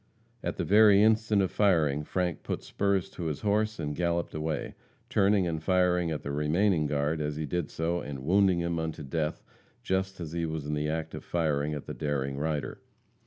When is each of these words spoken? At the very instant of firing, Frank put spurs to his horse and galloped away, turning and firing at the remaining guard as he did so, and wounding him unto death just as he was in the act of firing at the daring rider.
At 0.43 0.57
the 0.57 0.63
very 0.63 1.03
instant 1.03 1.43
of 1.43 1.51
firing, 1.51 2.03
Frank 2.03 2.41
put 2.41 2.63
spurs 2.63 3.07
to 3.11 3.25
his 3.25 3.41
horse 3.41 3.79
and 3.79 3.95
galloped 3.95 4.33
away, 4.33 4.73
turning 5.11 5.45
and 5.45 5.61
firing 5.61 6.09
at 6.09 6.23
the 6.23 6.31
remaining 6.31 6.87
guard 6.87 7.21
as 7.21 7.35
he 7.35 7.45
did 7.45 7.69
so, 7.69 7.99
and 8.01 8.25
wounding 8.25 8.61
him 8.61 8.79
unto 8.79 9.03
death 9.03 9.43
just 9.83 10.19
as 10.19 10.31
he 10.31 10.47
was 10.47 10.65
in 10.65 10.73
the 10.73 10.89
act 10.89 11.13
of 11.13 11.23
firing 11.23 11.75
at 11.75 11.85
the 11.85 11.93
daring 11.93 12.35
rider. 12.37 12.81